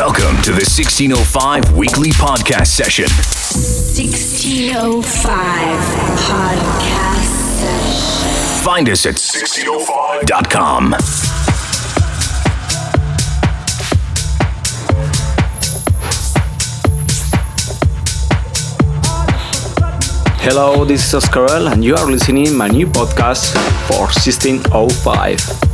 [0.00, 3.04] Welcome to the 1605 weekly podcast session.
[3.04, 4.96] 1605
[6.16, 7.28] podcast
[7.60, 8.64] session.
[8.64, 10.94] Find us at 1605.com.
[20.40, 23.52] Hello, this is Oscar L, and you are listening my new podcast
[23.86, 25.69] for 1605.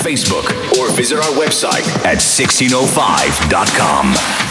[0.00, 4.49] Facebook or visit our website at 1605.com.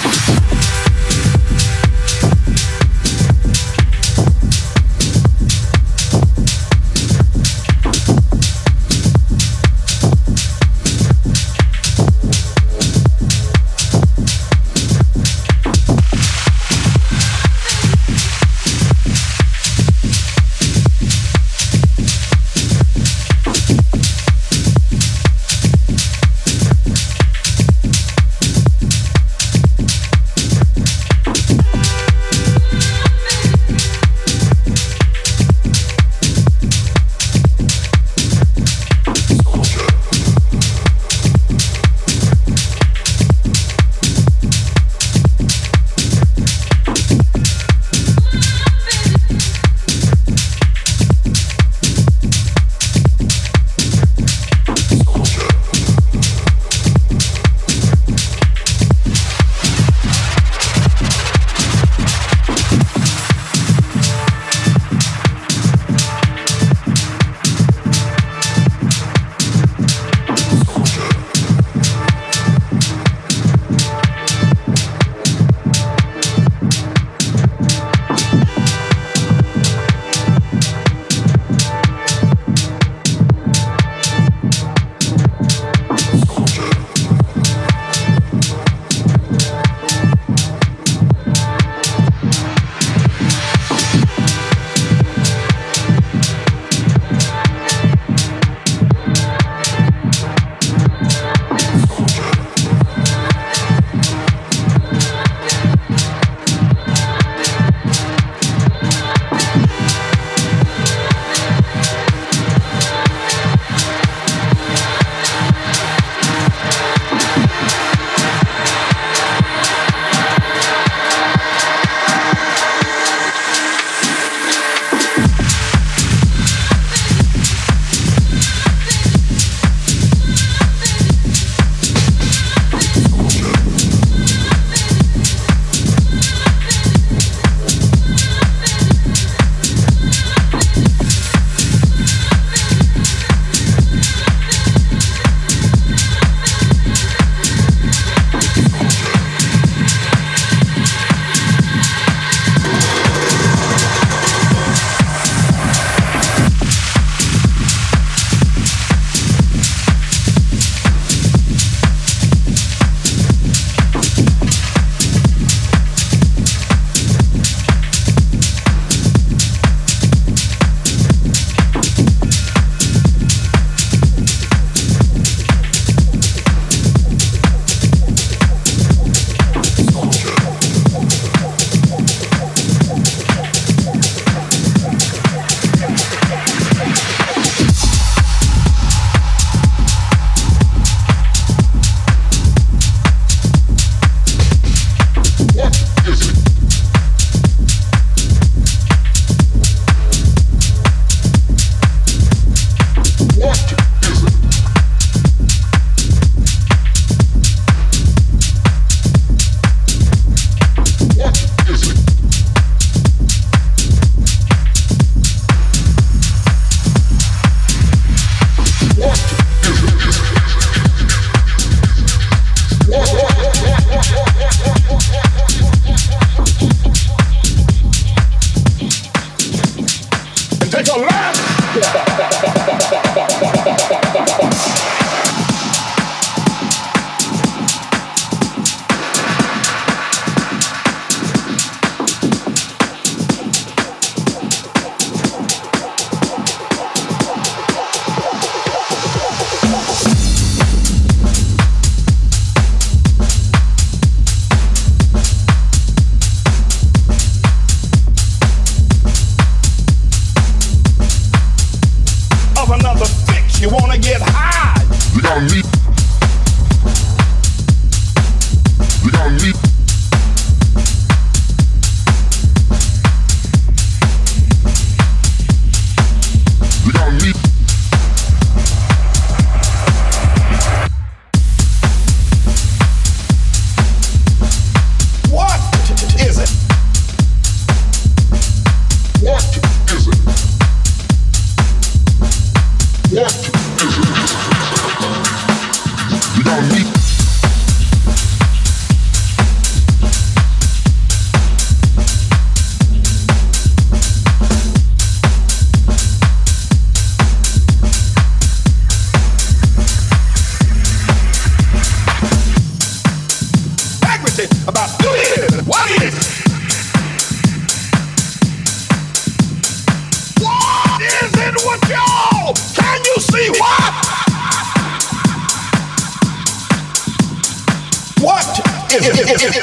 [329.50, 329.56] We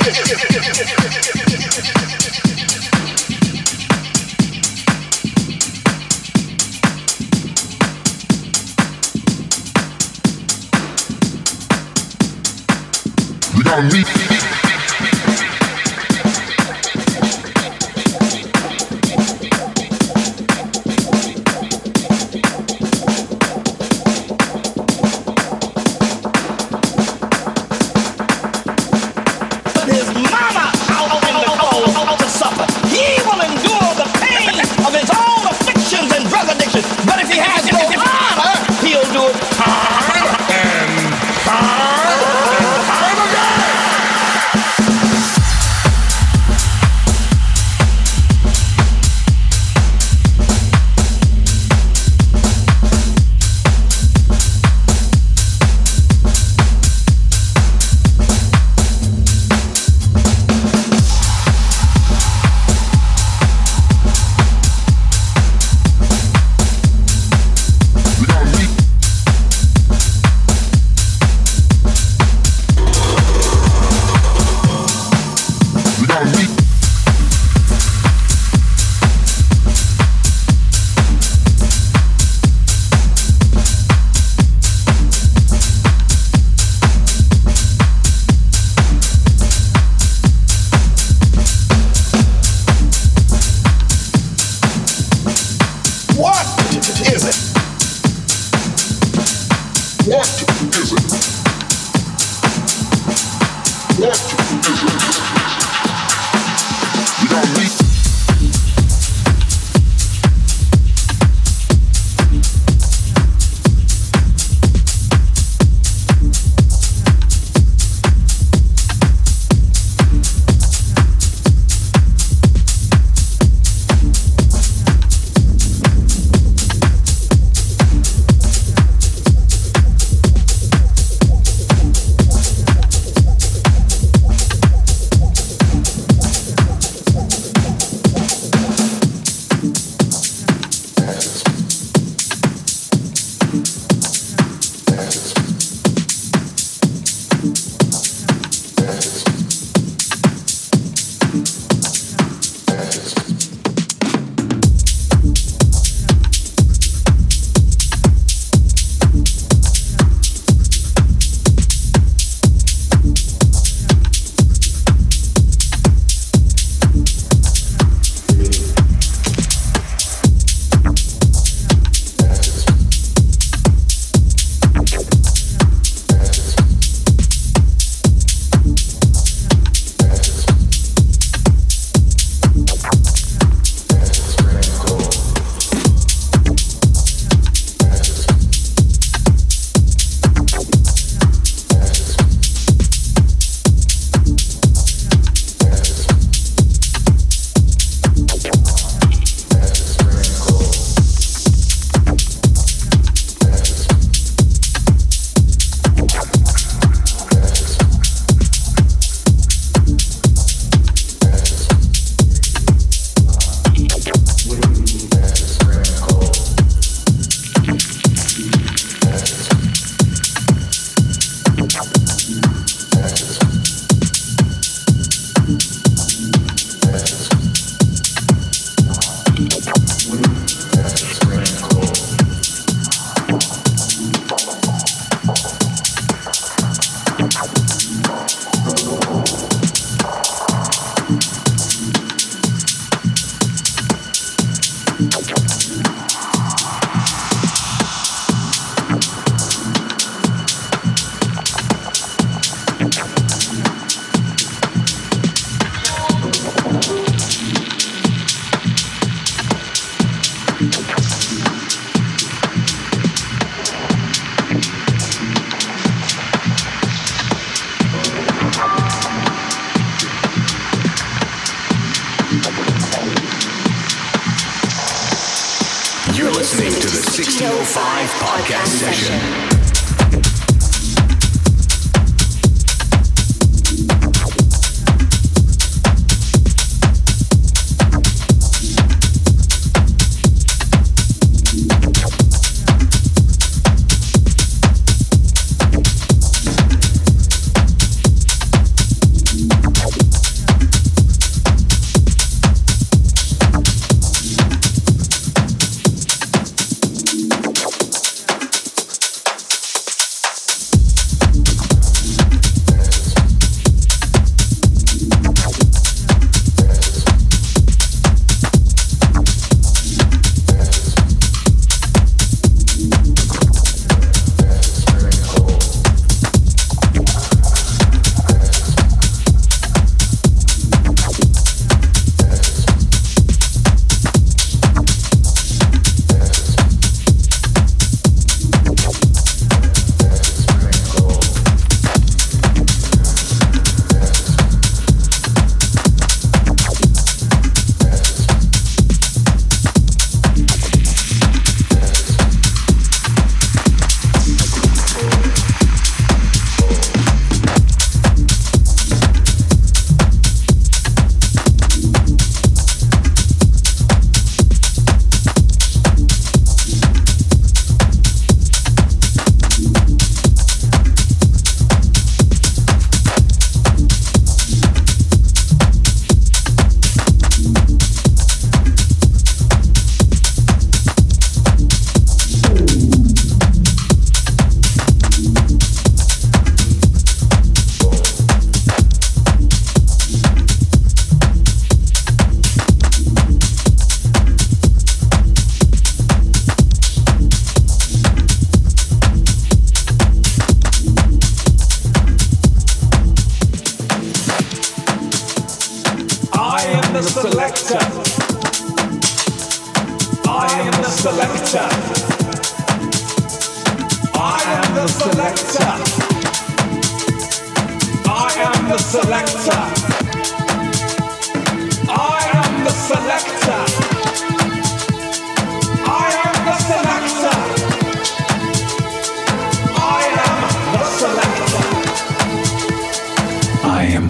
[13.62, 14.15] don't need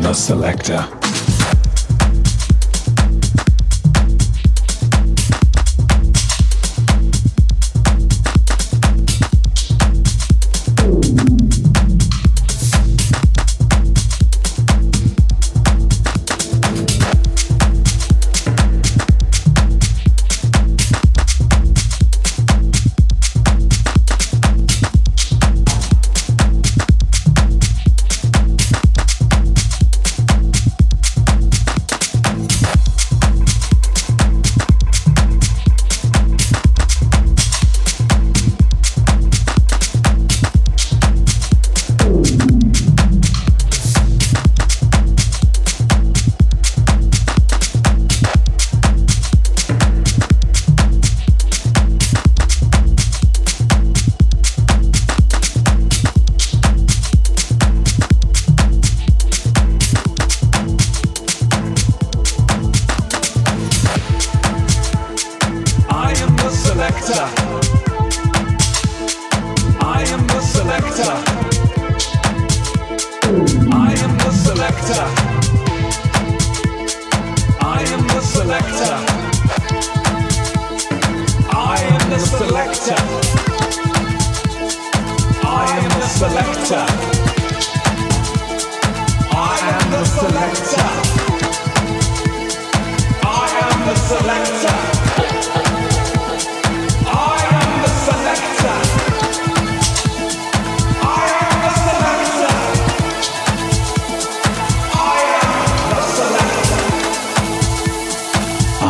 [0.07, 1.06] the selector.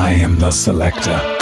[0.07, 1.36] I am the selector.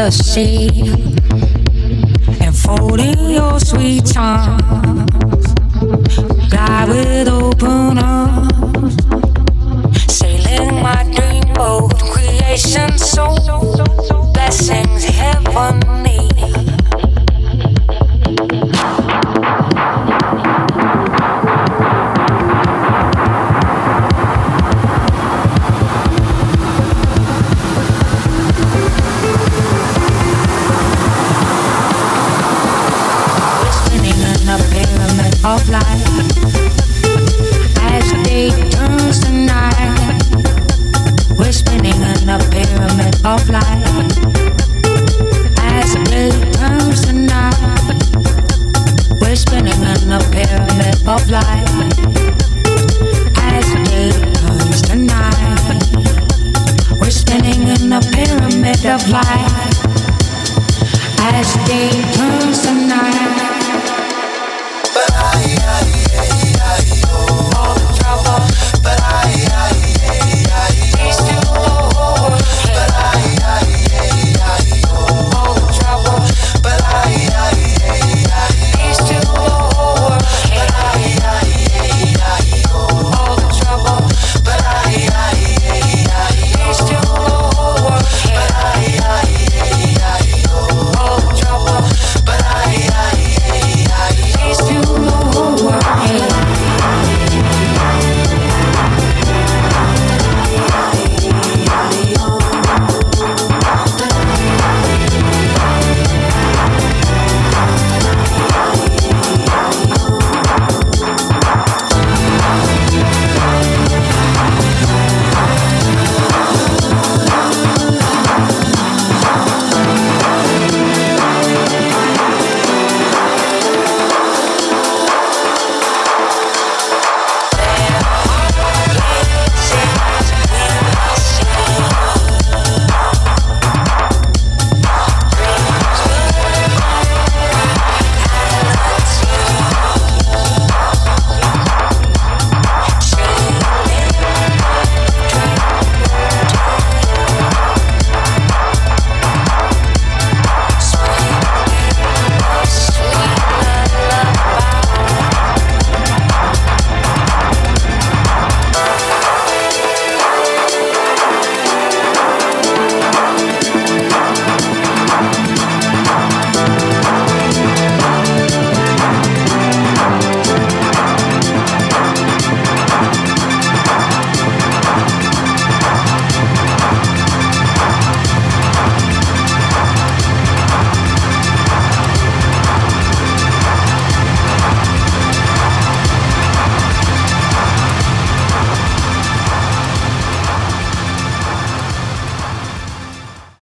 [0.00, 0.89] Tides of